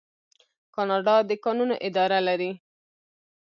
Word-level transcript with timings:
کاناډا 0.75 1.15
د 1.29 1.31
کانونو 1.43 1.75
اداره 1.87 2.19
لري. 2.27 2.51